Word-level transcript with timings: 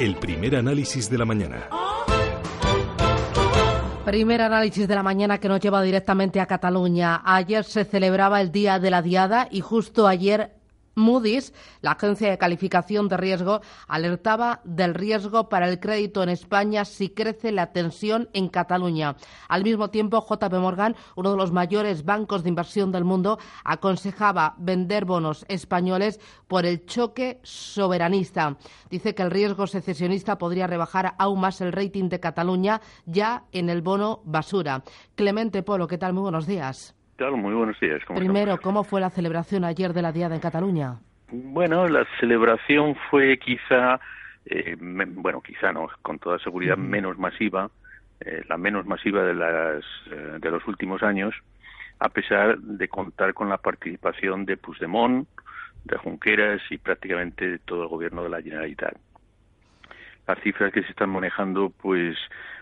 El 0.00 0.16
primer 0.16 0.56
análisis 0.56 1.10
de 1.10 1.18
la 1.18 1.26
mañana. 1.26 1.68
Primer 4.06 4.40
análisis 4.40 4.88
de 4.88 4.94
la 4.94 5.02
mañana 5.02 5.36
que 5.36 5.48
nos 5.50 5.60
lleva 5.60 5.82
directamente 5.82 6.40
a 6.40 6.46
Cataluña. 6.46 7.20
Ayer 7.22 7.64
se 7.64 7.84
celebraba 7.84 8.40
el 8.40 8.50
Día 8.50 8.78
de 8.78 8.90
la 8.90 9.02
Diada 9.02 9.46
y 9.50 9.60
justo 9.60 10.08
ayer 10.08 10.52
Moody's, 10.94 11.52
la 11.80 11.92
agencia 11.92 12.30
de 12.30 12.38
calificación 12.38 13.08
de 13.08 13.16
riesgo, 13.16 13.60
alertaba 13.88 14.60
del 14.64 14.94
riesgo 14.94 15.48
para 15.48 15.68
el 15.68 15.80
crédito 15.80 16.22
en 16.22 16.28
España 16.28 16.84
si 16.84 17.10
crece 17.10 17.52
la 17.52 17.72
tensión 17.72 18.28
en 18.32 18.48
Cataluña. 18.48 19.16
Al 19.48 19.64
mismo 19.64 19.90
tiempo, 19.90 20.24
JP 20.28 20.52
Morgan, 20.54 20.96
uno 21.16 21.30
de 21.30 21.36
los 21.36 21.52
mayores 21.52 22.04
bancos 22.04 22.42
de 22.42 22.48
inversión 22.48 22.92
del 22.92 23.04
mundo, 23.04 23.38
aconsejaba 23.64 24.54
vender 24.58 25.04
bonos 25.04 25.44
españoles 25.48 26.20
por 26.48 26.66
el 26.66 26.84
choque 26.86 27.40
soberanista. 27.42 28.56
Dice 28.90 29.14
que 29.14 29.22
el 29.22 29.30
riesgo 29.30 29.66
secesionista 29.66 30.38
podría 30.38 30.66
rebajar 30.66 31.14
aún 31.18 31.40
más 31.40 31.60
el 31.60 31.72
rating 31.72 32.08
de 32.08 32.20
Cataluña 32.20 32.80
ya 33.06 33.44
en 33.52 33.70
el 33.70 33.82
bono 33.82 34.20
basura. 34.24 34.82
Clemente 35.14 35.62
Polo, 35.62 35.86
¿qué 35.86 35.98
tal? 35.98 36.12
Muy 36.12 36.22
buenos 36.22 36.46
días 36.46 36.94
muy 37.28 37.54
buenos 37.54 37.78
días. 37.80 38.00
Primero, 38.14 38.58
¿cómo 38.60 38.82
fue 38.82 39.00
la 39.00 39.10
celebración 39.10 39.64
ayer 39.64 39.92
de 39.92 40.02
la 40.02 40.12
Diada 40.12 40.34
en 40.34 40.40
Cataluña? 40.40 40.94
Bueno, 41.30 41.86
la 41.86 42.06
celebración 42.18 42.96
fue 43.10 43.38
quizá, 43.38 44.00
eh, 44.46 44.76
bueno, 44.78 45.42
quizá 45.42 45.72
no, 45.72 45.88
con 46.02 46.18
toda 46.18 46.38
seguridad 46.38 46.78
menos 46.78 47.18
masiva, 47.18 47.70
eh, 48.20 48.42
la 48.48 48.56
menos 48.56 48.86
masiva 48.86 49.22
de, 49.22 49.34
las, 49.34 49.84
eh, 50.10 50.38
de 50.40 50.50
los 50.50 50.66
últimos 50.66 51.02
años, 51.02 51.34
a 51.98 52.08
pesar 52.08 52.58
de 52.58 52.88
contar 52.88 53.34
con 53.34 53.50
la 53.50 53.58
participación 53.58 54.46
de 54.46 54.56
Puigdemont, 54.56 55.28
de 55.84 55.96
Junqueras 55.98 56.62
y 56.70 56.78
prácticamente 56.78 57.46
de 57.46 57.58
todo 57.58 57.82
el 57.82 57.88
gobierno 57.88 58.22
de 58.22 58.30
la 58.30 58.40
Generalitat. 58.42 58.96
Las 60.26 60.40
cifras 60.40 60.72
que 60.72 60.82
se 60.82 60.90
están 60.90 61.10
manejando, 61.10 61.70
pues, 61.70 62.16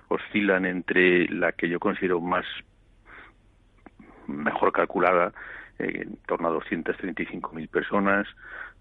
oscilan 0.08 0.66
entre 0.66 1.28
la 1.28 1.52
que 1.52 1.68
yo 1.68 1.78
considero 1.78 2.20
más 2.20 2.44
mejor 4.28 4.72
calculada, 4.72 5.32
eh, 5.78 6.02
en 6.02 6.16
torno 6.26 6.48
a 6.48 6.52
235.000 6.52 7.68
personas, 7.68 8.26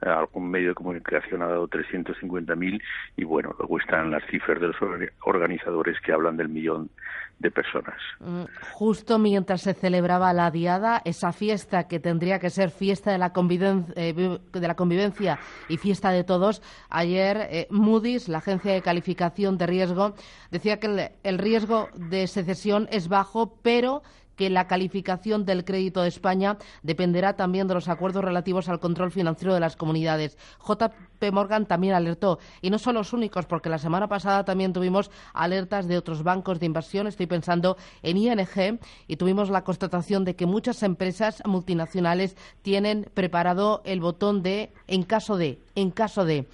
eh, 0.02 0.10
algún 0.10 0.50
medio 0.50 0.70
de 0.70 0.76
comunicación 0.76 1.44
ha 1.44 1.48
dado 1.48 1.68
350.000 1.68 2.82
y 3.18 3.24
bueno, 3.24 3.56
luego 3.60 3.80
están 3.80 4.10
las 4.10 4.24
cifras 4.32 4.60
de 4.60 4.68
los 4.68 4.76
organizadores 5.22 6.00
que 6.02 6.12
hablan 6.12 6.38
del 6.38 6.50
millón 6.50 6.90
de 7.38 7.52
personas. 7.52 7.98
Mm, 8.20 8.46
justo 8.72 9.20
mientras 9.20 9.62
se 9.62 9.76
celebraba 9.76 10.34
la 10.34 10.50
diada, 10.50 11.02
esa 11.06 11.34
fiesta 11.34 11.88
que 11.88 12.00
tendría 12.00 12.40
que 12.40 12.50
ser 12.50 12.72
fiesta 12.72 13.12
de 13.12 13.20
la, 13.20 13.32
convivencia, 13.32 13.94
eh, 13.96 14.40
de 14.52 14.68
la 14.68 14.76
convivencia 14.76 15.38
y 15.70 15.78
fiesta 15.78 16.10
de 16.10 16.24
todos, 16.24 16.64
ayer 16.90 17.68
Moody's, 17.70 18.28
la 18.28 18.40
agencia 18.40 18.74
de 18.74 18.82
calificación 18.82 19.60
de 19.60 19.68
riesgo, 19.68 20.16
decía 20.50 20.80
que 20.80 21.12
el 21.22 21.38
riesgo 21.38 21.90
de 21.94 22.26
secesión 22.26 22.88
es 22.92 23.08
bajo, 23.08 23.54
pero 23.62 24.02
que 24.38 24.50
la 24.50 24.68
calificación 24.68 25.44
del 25.44 25.66
crédito 25.66 26.02
de 26.02 26.08
España 26.08 26.58
dependerá 26.84 27.36
también 27.36 27.68
de 27.68 27.74
los 27.74 27.90
acuerdos 27.90 28.24
relativos 28.24 28.70
al 28.70 28.80
control 28.80 29.12
financiero 29.12 29.54
de 29.54 29.60
las 29.60 29.76
comunidades. 29.76 30.38
JP 30.66 31.34
Morgan 31.34 31.66
también 31.66 31.96
alertó, 31.96 32.40
y 32.62 32.70
no 32.70 32.80
son 32.80 32.96
los 32.96 33.12
únicos, 33.12 33.46
porque 33.46 33.70
la 33.70 33.80
semana 33.80 34.08
pasada 34.08 34.46
también 34.46 34.72
tuvimos 34.72 35.12
alertas 35.34 35.88
de 35.88 35.98
otros 35.98 36.24
bancos 36.24 36.60
de 36.60 36.68
inversión, 36.68 37.08
estoy 37.08 37.26
pensando 37.26 37.76
en 38.04 38.18
ING, 38.18 38.80
y 39.08 39.18
tuvimos 39.18 39.50
la 39.50 39.64
constatación 39.64 40.24
de 40.24 40.36
que 40.36 40.46
muchas 40.46 40.84
empresas 40.84 41.42
multinacionales 41.46 42.38
tienen 42.62 43.10
preparado 43.14 43.82
el 43.86 44.00
botón 44.00 44.44
de 44.44 44.72
en 44.86 45.04
caso 45.04 45.36
de, 45.38 45.60
en 45.76 45.92
caso 45.92 46.24
de. 46.24 46.48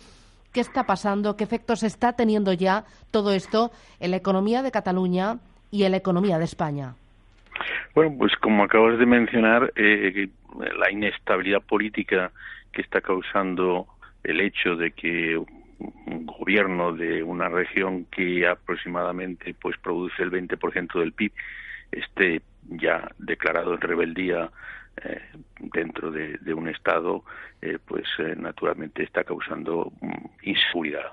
¿Qué 0.54 0.62
está 0.62 0.86
pasando? 0.86 1.36
¿Qué 1.36 1.44
efectos 1.44 1.82
está 1.82 2.14
teniendo 2.14 2.54
ya 2.54 2.86
todo 3.10 3.32
esto 3.32 3.72
en 4.00 4.12
la 4.12 4.18
economía 4.18 4.62
de 4.62 4.72
Cataluña 4.72 5.40
y 5.72 5.84
en 5.84 5.92
la 5.92 5.98
economía 5.98 6.38
de 6.38 6.46
España? 6.46 6.96
Bueno, 7.94 8.16
pues 8.18 8.36
como 8.38 8.64
acabas 8.64 8.98
de 8.98 9.06
mencionar, 9.06 9.72
eh, 9.76 10.28
la 10.78 10.92
inestabilidad 10.92 11.62
política 11.62 12.32
que 12.72 12.82
está 12.82 13.02
causando 13.02 13.88
el 14.24 14.42
hecho 14.42 14.76
de 14.76 14.92
que 14.92 15.38
un 15.38 16.26
gobierno 16.26 16.94
de 16.94 17.22
una 17.22 17.50
región 17.50 18.06
que 18.06 18.48
aproximadamente 18.48 19.54
pues 19.54 19.78
produce 19.78 20.24
el 20.24 20.32
20% 20.32 21.00
del 21.00 21.14
PIB 21.14 21.34
esté 21.92 22.42
ya 22.70 23.12
declarado 23.20 23.76
en 23.76 23.82
rebeldía 23.82 24.50
eh, 25.04 25.22
dentro 25.60 26.10
de, 26.10 26.54
un 26.54 26.70
estado, 26.70 27.24
eh, 27.62 27.78
pues 27.86 28.08
naturalmente 28.38 29.04
está 29.04 29.24
causando 29.24 29.92
mm, 30.02 30.50
inseguridad. 30.50 31.12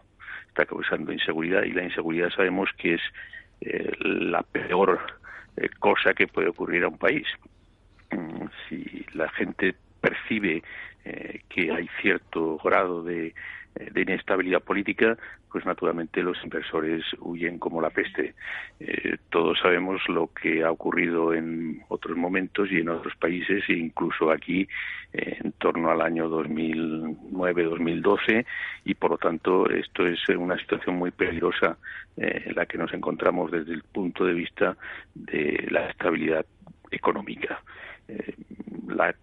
Está 0.48 0.64
causando 0.64 1.12
inseguridad 1.12 1.62
y 1.64 1.72
la 1.72 1.84
inseguridad 1.84 2.30
sabemos 2.30 2.70
que 2.78 2.94
es 2.94 3.02
la 4.00 4.42
peor 4.42 5.19
eh, 5.60 5.68
cosa 5.78 6.14
que 6.14 6.26
puede 6.26 6.48
ocurrir 6.48 6.84
a 6.84 6.88
un 6.88 6.98
país. 6.98 7.26
Mm, 8.10 8.46
si 8.68 9.06
la 9.12 9.28
gente 9.30 9.74
percibe 10.00 10.62
eh, 11.04 11.40
que 11.48 11.70
hay 11.70 11.88
cierto 12.00 12.58
grado 12.64 13.02
de, 13.02 13.34
de, 13.74 14.02
inestabilidad 14.02 14.62
política, 14.62 15.18
pues 15.50 15.66
naturalmente 15.66 16.22
los 16.22 16.40
inversores 16.44 17.02
huyen 17.20 17.58
como 17.58 17.80
la 17.80 17.90
peste. 17.90 18.34
todos 19.30 19.58
sabemos 19.58 20.00
lo 20.08 20.28
que 20.28 20.62
ha 20.64 20.70
ocurrido 20.70 21.34
en 21.34 21.82
otros 21.88 22.16
momentos 22.16 22.70
y 22.70 22.78
en 22.78 22.88
otros 22.88 23.16
países, 23.16 23.64
e 23.68 23.72
incluso 23.74 24.30
aquí 24.30 24.68
en 25.12 25.50
torno 25.52 25.90
al 25.90 26.00
año 26.00 26.30
2009-2012, 26.30 28.46
y 28.84 28.94
por 28.94 29.10
lo 29.10 29.18
tanto 29.18 29.68
esto 29.68 30.06
es 30.06 30.20
una 30.28 30.56
situación 30.58 30.96
muy 30.96 31.10
peligrosa 31.10 31.76
en 32.16 32.54
la 32.54 32.66
que 32.66 32.78
nos 32.78 32.92
encontramos 32.92 33.50
desde 33.50 33.74
el 33.74 33.82
punto 33.82 34.24
de 34.24 34.34
vista 34.34 34.76
de 35.14 35.66
la 35.70 35.88
estabilidad 35.88 36.46
económica. 36.90 37.62
Eh, 38.08 38.34
la 38.88 39.14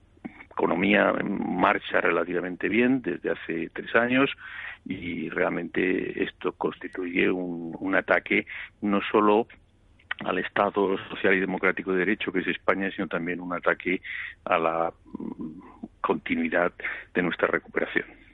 economía 0.57 1.13
marcha 1.23 2.01
relativamente 2.01 2.67
bien 2.67 3.03
desde 3.03 3.29
hace 3.29 3.69
tres 3.69 3.95
años 3.95 4.31
y 4.85 5.29
realmente 5.29 6.23
esto 6.23 6.53
constituye 6.53 7.29
un, 7.29 7.75
un 7.79 7.95
ataque 7.95 8.47
no 8.81 8.99
solo 9.11 9.47
al 10.25 10.39
Estado 10.39 10.97
social 11.09 11.35
y 11.35 11.39
democrático 11.39 11.91
de 11.91 11.99
derecho 11.99 12.31
que 12.31 12.39
es 12.39 12.47
España, 12.47 12.89
sino 12.89 13.07
también 13.07 13.39
un 13.39 13.53
ataque 13.53 14.01
a 14.45 14.57
la 14.57 14.93
continuidad 16.01 16.73
de 17.13 17.21
nuestra 17.21 17.47
recuperación 17.47 18.26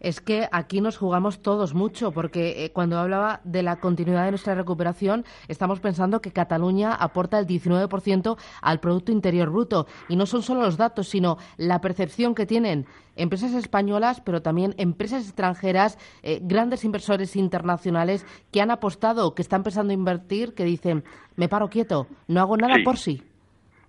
es 0.00 0.20
que 0.20 0.48
aquí 0.52 0.80
nos 0.80 0.96
jugamos 0.96 1.40
todos 1.40 1.74
mucho, 1.74 2.12
porque 2.12 2.64
eh, 2.64 2.72
cuando 2.72 2.98
hablaba 2.98 3.40
de 3.44 3.62
la 3.62 3.76
continuidad 3.76 4.24
de 4.24 4.30
nuestra 4.30 4.54
recuperación, 4.54 5.24
estamos 5.48 5.80
pensando 5.80 6.20
que 6.20 6.32
Cataluña 6.32 6.94
aporta 6.94 7.38
el 7.38 7.46
19% 7.46 8.36
al 8.62 8.80
Producto 8.80 9.12
Interior 9.12 9.50
Bruto. 9.50 9.86
Y 10.08 10.16
no 10.16 10.26
son 10.26 10.42
solo 10.42 10.62
los 10.62 10.76
datos, 10.76 11.08
sino 11.08 11.38
la 11.56 11.80
percepción 11.80 12.34
que 12.34 12.46
tienen 12.46 12.86
empresas 13.16 13.54
españolas, 13.54 14.20
pero 14.20 14.42
también 14.42 14.74
empresas 14.76 15.24
extranjeras, 15.24 15.98
eh, 16.22 16.40
grandes 16.42 16.84
inversores 16.84 17.36
internacionales 17.36 18.26
que 18.52 18.60
han 18.60 18.70
apostado, 18.70 19.34
que 19.34 19.42
están 19.42 19.60
empezando 19.60 19.92
a 19.92 19.94
invertir, 19.94 20.54
que 20.54 20.64
dicen, 20.64 21.04
me 21.36 21.48
paro 21.48 21.68
quieto, 21.68 22.06
no 22.28 22.40
hago 22.40 22.56
nada 22.56 22.76
por 22.84 22.98
sí. 22.98 23.22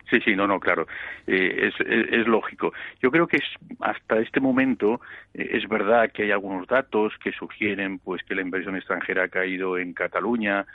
Sí, 0.09 0.21
sí, 0.21 0.35
no, 0.35 0.47
no, 0.47 0.59
claro, 0.59 0.87
eh, 1.25 1.69
es, 1.79 2.27
lógico. 2.27 2.73
Yo 3.01 3.11
creo 3.11 3.27
que 3.27 3.37
es, 3.37 3.43
hasta 3.81 4.19
este 4.19 4.39
momento 4.39 5.01
eh, 5.33 5.49
es 5.51 5.67
verdad 5.67 6.11
que 6.11 6.23
hay 6.23 6.31
algunos 6.31 6.65
datos 6.67 7.13
que 7.21 7.31
sugieren 7.33 7.99
pues 7.99 8.23
que 8.23 8.35
la 8.35 8.41
inversión 8.41 8.77
extranjera 8.77 9.23
ha 9.23 9.27
caído 9.27 9.77
en 9.77 9.93
Cataluña, 9.93 10.65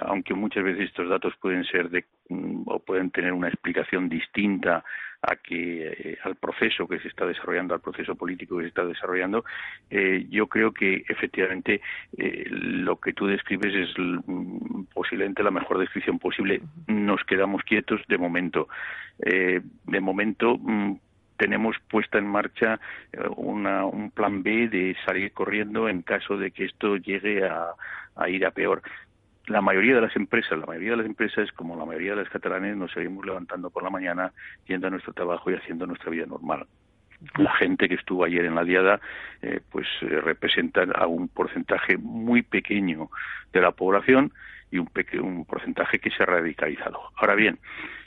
aunque 0.00 0.34
muchas 0.34 0.64
veces 0.64 0.84
estos 0.84 1.08
datos 1.08 1.34
pueden 1.40 1.64
ser 1.64 1.90
de, 1.90 2.04
mm, 2.28 2.62
o 2.66 2.78
pueden 2.78 3.10
tener 3.10 3.32
una 3.32 3.48
explicación 3.48 4.08
distinta 4.08 4.84
a 5.26 5.36
que 5.36 5.88
eh, 5.88 6.18
al 6.22 6.36
proceso 6.36 6.86
que 6.86 7.00
se 7.00 7.08
está 7.08 7.26
desarrollando, 7.26 7.74
al 7.74 7.80
proceso 7.80 8.14
político 8.14 8.56
que 8.56 8.62
se 8.62 8.68
está 8.68 8.84
desarrollando, 8.84 9.44
eh, 9.90 10.26
yo 10.30 10.46
creo 10.46 10.72
que 10.72 11.04
efectivamente 11.08 11.80
eh, 12.16 12.44
lo 12.48 12.96
que 13.00 13.12
tú 13.12 13.26
describes 13.26 13.74
es 13.74 13.94
mm, 13.98 14.84
posiblemente 14.94 15.42
la 15.42 15.50
mejor 15.50 15.78
descripción 15.78 16.18
posible. 16.18 16.62
Nos 16.86 17.22
quedamos 17.24 17.62
quietos 17.64 18.00
de 18.08 18.18
momento. 18.18 18.68
de 19.18 20.00
momento 20.00 20.58
mm, 20.58 20.98
tenemos 21.36 21.76
puesta 21.90 22.18
en 22.18 22.26
marcha 22.26 22.78
una, 23.36 23.84
un 23.84 24.10
plan 24.10 24.42
B 24.42 24.68
de 24.68 24.96
salir 25.04 25.32
corriendo 25.32 25.88
en 25.88 26.02
caso 26.02 26.38
de 26.38 26.50
que 26.50 26.64
esto 26.64 26.96
llegue 26.96 27.44
a 27.44 28.28
ir 28.28 28.46
a 28.46 28.50
peor 28.50 28.82
la 29.46 29.60
mayoría 29.60 29.94
de 29.94 30.00
las 30.00 30.16
empresas, 30.16 30.58
la 30.58 30.66
mayoría 30.66 30.90
de 30.90 30.96
las 30.98 31.06
empresas, 31.06 31.50
como 31.52 31.76
la 31.76 31.84
mayoría 31.84 32.10
de 32.10 32.22
las 32.22 32.30
catalanes, 32.30 32.76
nos 32.76 32.92
seguimos 32.92 33.24
levantando 33.24 33.70
por 33.70 33.82
la 33.82 33.90
mañana, 33.90 34.32
yendo 34.66 34.86
a 34.86 34.90
nuestro 34.90 35.12
trabajo 35.12 35.50
y 35.50 35.54
haciendo 35.54 35.86
nuestra 35.86 36.10
vida 36.10 36.26
normal. 36.26 36.66
La 37.38 37.54
gente 37.54 37.88
que 37.88 37.94
estuvo 37.94 38.24
ayer 38.24 38.44
en 38.44 38.54
la 38.54 38.64
diada, 38.64 39.00
eh, 39.42 39.60
pues 39.70 39.86
eh, 40.02 40.20
representa 40.20 40.82
a 40.94 41.06
un 41.06 41.28
porcentaje 41.28 41.96
muy 41.96 42.42
pequeño 42.42 43.08
de 43.52 43.60
la 43.60 43.70
población 43.70 44.32
y 44.70 44.78
un, 44.78 44.90
un 45.22 45.44
porcentaje 45.44 45.98
que 45.98 46.10
se 46.10 46.22
ha 46.22 46.26
radicalizado. 46.26 47.00
Ahora 47.16 47.34
bien, 47.34 47.58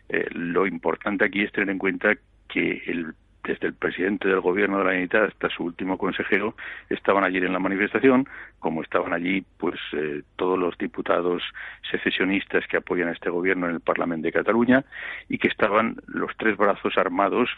eh, 0.10 0.28
lo 0.32 0.68
importante 0.68 1.26
aquí 1.26 1.44
es 1.44 1.52
tener 1.52 1.70
en 1.70 1.80
cuenta 1.80 2.16
que 2.48 2.84
el 2.86 3.14
desde 3.50 3.68
el 3.68 3.74
presidente 3.74 4.28
del 4.28 4.42
gobierno 4.42 4.78
de 4.78 4.84
la 4.84 4.92
unidad 4.92 5.26
hasta 5.26 5.50
su 5.50 5.64
último 5.64 5.98
consejero 5.98 6.56
estaban 6.90 7.24
allí 7.24 7.38
en 7.38 7.52
la 7.52 7.60
manifestación, 7.60 8.28
como 8.60 8.84
estaban 8.84 9.12
allí 9.12 9.44
pues 9.58 9.80
eh, 9.94 10.22
todos 10.36 10.60
los 10.60 10.78
diputados 10.78 11.42
secesionistas 11.90 12.68
que 12.68 12.78
apoyan 12.78 13.10
a 13.10 13.14
este 13.14 13.32
gobierno 13.32 13.68
en 13.68 13.76
el 13.76 13.80
Parlamento 13.80 14.28
de 14.28 14.34
Cataluña 14.34 14.86
y 15.30 15.40
que 15.40 15.48
estaban 15.48 15.98
los 16.06 16.32
tres 16.38 16.58
brazos 16.58 16.96
armados 16.98 17.50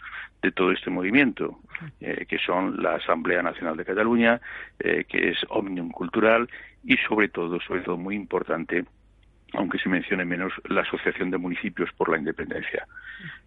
de 0.42 0.52
todo 0.54 0.72
este 0.72 0.90
movimiento, 0.90 1.60
eh, 2.00 2.26
que 2.26 2.38
son 2.38 2.82
la 2.82 2.96
Asamblea 2.96 3.44
Nacional 3.44 3.76
de 3.76 3.86
Cataluña, 3.86 4.40
eh, 4.80 5.04
que 5.08 5.30
es 5.30 5.38
Omnium 5.50 5.92
Cultural 5.92 6.50
y 6.86 6.96
sobre 6.98 7.28
todo, 7.28 7.60
sobre 7.60 7.82
todo 7.82 7.98
muy 7.98 8.16
importante, 8.16 8.86
aunque 9.54 9.80
se 9.80 9.90
mencione 9.90 10.26
menos, 10.26 10.54
la 10.70 10.82
Asociación 10.82 11.32
de 11.32 11.38
Municipios 11.38 11.90
por 11.98 12.10
la 12.10 12.18
Independencia. 12.18 12.88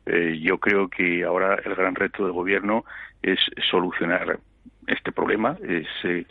Eh, 0.07 0.39
yo 0.41 0.59
creo 0.59 0.89
que 0.89 1.25
ahora 1.25 1.59
el 1.65 1.75
gran 1.75 1.95
reto 1.95 2.25
del 2.25 2.33
Gobierno 2.33 2.85
es 3.23 3.39
solucionar 3.71 4.39
este 4.87 5.13
problema. 5.13 5.57
Es, 5.63 5.87
eh, 6.05 6.27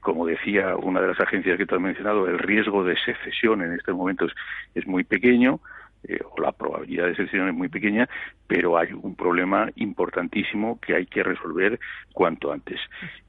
como 0.00 0.26
decía 0.26 0.76
una 0.76 1.00
de 1.00 1.08
las 1.08 1.20
agencias 1.20 1.58
que 1.58 1.66
te 1.66 1.74
has 1.74 1.80
mencionado, 1.80 2.28
el 2.28 2.38
riesgo 2.38 2.84
de 2.84 2.96
secesión 2.98 3.62
en 3.62 3.72
estos 3.72 3.96
momentos 3.96 4.32
es 4.74 4.86
muy 4.86 5.04
pequeño. 5.04 5.60
Eh, 6.06 6.20
o 6.22 6.38
la 6.38 6.52
probabilidad 6.52 7.06
de 7.06 7.16
secesión 7.16 7.48
es 7.48 7.54
muy 7.54 7.68
pequeña, 7.68 8.06
pero 8.46 8.76
hay 8.76 8.92
un 8.92 9.16
problema 9.16 9.70
importantísimo 9.76 10.78
que 10.78 10.94
hay 10.94 11.06
que 11.06 11.22
resolver 11.22 11.80
cuanto 12.12 12.52
antes. 12.52 12.78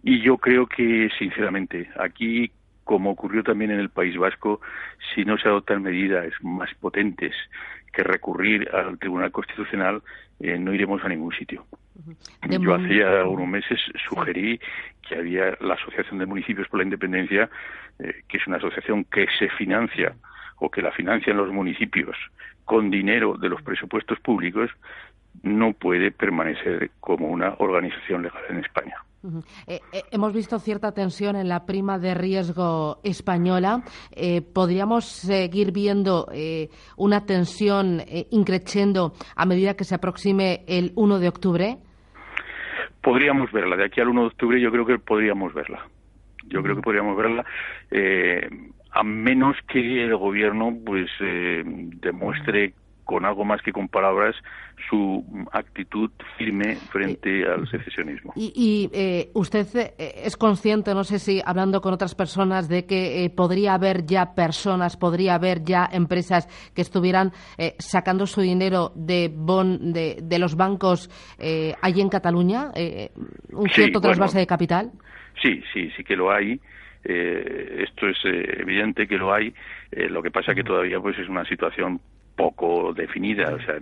Y 0.03 0.21
yo 0.21 0.37
creo 0.37 0.67
que, 0.67 1.09
sinceramente, 1.17 1.89
aquí 1.97 2.51
como 2.85 3.11
ocurrió 3.11 3.43
también 3.43 3.71
en 3.71 3.79
el 3.79 3.89
País 3.89 4.17
Vasco, 4.17 4.61
si 5.13 5.25
no 5.25 5.37
se 5.37 5.49
adoptan 5.49 5.83
medidas 5.83 6.31
más 6.41 6.73
potentes 6.75 7.35
que 7.91 8.03
recurrir 8.03 8.69
al 8.73 8.97
Tribunal 8.99 9.31
Constitucional, 9.31 10.01
eh, 10.39 10.57
no 10.57 10.73
iremos 10.73 11.03
a 11.03 11.09
ningún 11.09 11.33
sitio. 11.33 11.65
Yo 12.47 12.75
hacía 12.75 13.25
unos 13.25 13.47
meses 13.47 13.79
sugerí 14.07 14.59
que 15.01 15.15
había 15.15 15.57
la 15.61 15.73
Asociación 15.73 16.19
de 16.19 16.25
Municipios 16.25 16.67
por 16.67 16.79
la 16.79 16.83
Independencia, 16.83 17.49
eh, 17.99 18.23
que 18.27 18.37
es 18.37 18.47
una 18.47 18.57
asociación 18.57 19.05
que 19.05 19.27
se 19.39 19.49
financia 19.49 20.13
o 20.57 20.69
que 20.69 20.81
la 20.81 20.91
financian 20.91 21.37
los 21.37 21.51
municipios 21.51 22.15
con 22.65 22.91
dinero 22.91 23.35
de 23.37 23.49
los 23.49 23.61
presupuestos 23.61 24.19
públicos, 24.19 24.69
no 25.43 25.73
puede 25.73 26.11
permanecer 26.11 26.91
como 26.99 27.27
una 27.27 27.55
organización 27.57 28.23
legal 28.23 28.43
en 28.49 28.57
España. 28.57 28.95
Eh, 29.67 29.79
eh, 29.91 30.03
hemos 30.11 30.33
visto 30.33 30.59
cierta 30.59 30.91
tensión 30.91 31.35
en 31.35 31.49
la 31.49 31.65
prima 31.65 31.99
de 31.99 32.13
riesgo 32.13 32.99
española. 33.03 33.83
Eh, 34.11 34.41
¿Podríamos 34.41 35.05
seguir 35.05 35.71
viendo 35.71 36.27
una 36.97 37.25
tensión 37.25 38.01
increciendo 38.31 39.13
a 39.35 39.45
medida 39.45 39.75
que 39.75 39.83
se 39.83 39.95
aproxime 39.95 40.63
el 40.67 40.91
1 40.95 41.19
de 41.19 41.27
octubre? 41.27 41.77
Podríamos 43.01 43.51
verla. 43.51 43.75
De 43.75 43.85
aquí 43.85 44.01
al 44.01 44.09
1 44.09 44.21
de 44.21 44.27
octubre 44.27 44.61
yo 44.61 44.71
creo 44.71 44.85
que 44.85 44.99
podríamos 44.99 45.53
verla. 45.53 45.87
Yo 46.47 46.61
creo 46.61 46.75
que 46.75 46.81
podríamos 46.81 47.17
verla 47.17 47.45
a 48.91 49.03
menos 49.03 49.57
que 49.67 50.03
el 50.03 50.15
gobierno 50.15 50.73
pues 50.85 51.09
demuestre 51.19 52.73
con 53.05 53.23
algo 53.23 53.45
más 53.45 53.61
que 53.61 53.71
con 53.71 53.87
palabras 53.87 54.35
su 54.89 55.23
actitud 55.51 56.11
firme 56.37 56.75
frente 56.91 57.45
al 57.45 57.67
secesionismo. 57.69 58.33
Y, 58.35 58.89
eh, 58.93 59.29
usted 59.33 59.67
eh, 59.75 60.23
es 60.25 60.35
consciente, 60.35 60.93
no 60.93 61.03
sé 61.03 61.19
si 61.19 61.41
hablando 61.45 61.81
con 61.81 61.93
otras 61.93 62.15
personas, 62.15 62.67
de 62.67 62.85
que 62.85 63.23
eh, 63.23 63.29
podría 63.29 63.75
haber 63.75 64.05
ya 64.05 64.33
personas, 64.35 64.97
podría 64.97 65.35
haber 65.35 65.63
ya 65.63 65.87
empresas 65.91 66.47
que 66.73 66.81
estuvieran 66.81 67.31
sacando 67.77 68.25
su 68.25 68.41
dinero 68.41 68.91
de, 68.95 69.31
bon, 69.33 69.93
de, 69.93 70.39
los 70.39 70.55
bancos 70.55 71.09
allí 71.81 72.01
en 72.01 72.09
Cataluña, 72.09 72.71
un 73.51 73.69
cierto 73.69 74.01
trasvase 74.01 74.39
de 74.39 74.47
capital. 74.47 74.91
Sí, 75.41 75.61
sí, 75.73 75.89
sí 75.95 76.03
que 76.03 76.15
lo 76.15 76.31
hay. 76.31 76.59
esto 77.03 78.07
es 78.07 78.17
evidente 78.23 79.07
que 79.07 79.17
lo 79.17 79.33
hay. 79.33 79.53
lo 79.91 80.21
que 80.21 80.31
pasa 80.31 80.53
que 80.53 80.63
todavía 80.63 80.99
pues 80.99 81.17
es 81.19 81.29
una 81.29 81.45
situación 81.45 82.01
poco 82.35 82.93
definida. 82.93 83.53
O 83.53 83.59
sea, 83.59 83.79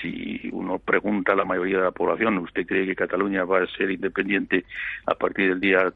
si 0.00 0.48
uno 0.52 0.78
pregunta 0.78 1.32
a 1.32 1.36
la 1.36 1.44
mayoría 1.44 1.78
de 1.78 1.84
la 1.84 1.90
población, 1.90 2.38
¿usted 2.38 2.66
cree 2.66 2.86
que 2.86 2.96
Cataluña 2.96 3.44
va 3.44 3.62
a 3.62 3.66
ser 3.66 3.90
independiente 3.90 4.64
a 5.06 5.14
partir 5.14 5.50
del 5.50 5.60
día 5.60 5.92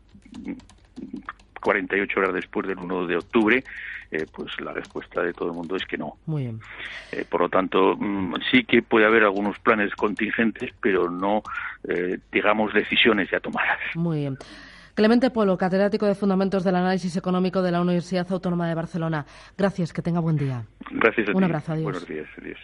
48 1.61 2.21
horas 2.21 2.35
después 2.35 2.67
del 2.67 2.79
1 2.79 3.07
de 3.07 3.17
octubre? 3.17 3.65
Eh, 4.11 4.27
pues 4.31 4.61
la 4.61 4.73
respuesta 4.73 5.23
de 5.23 5.33
todo 5.33 5.49
el 5.49 5.55
mundo 5.57 5.75
es 5.75 5.85
que 5.87 5.99
no. 5.99 6.19
Muy 6.27 6.43
bien. 6.43 6.61
Eh, 7.11 7.25
por 7.29 7.41
lo 7.41 7.49
tanto, 7.49 7.97
mm, 7.97 8.35
sí 8.51 8.63
que 8.63 8.81
puede 8.81 9.07
haber 9.07 9.25
algunos 9.25 9.59
planes 9.59 9.93
contingentes, 9.97 10.71
pero 10.81 11.11
no, 11.11 11.43
eh, 11.89 12.19
digamos, 12.31 12.73
decisiones 12.73 13.29
ya 13.31 13.41
tomadas. 13.41 13.81
Muy 13.97 14.21
bien. 14.21 14.39
Clemente 14.95 15.31
Polo, 15.31 15.59
catedrático 15.59 16.07
de 16.07 16.15
Fundamentos 16.15 16.63
del 16.63 16.77
Análisis 16.77 17.17
Económico 17.17 17.63
de 17.63 17.73
la 17.73 17.81
Universidad 17.81 18.27
Autónoma 18.31 18.69
de 18.69 18.75
Barcelona. 18.75 19.27
Gracias, 19.59 19.93
que 19.93 20.03
tenga 20.03 20.21
buen 20.21 20.37
día. 20.37 20.67
Gracias 20.91 21.29
a 21.29 21.33
Un 21.37 21.45
abrazo, 21.45 21.73
adiós. 21.73 21.85
Buenos 21.85 22.07
días, 22.07 22.29
adiós. 22.41 22.59